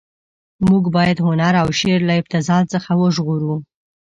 [0.67, 3.55] موږ باید هنر او شعر له ابتذال څخه وژغورو.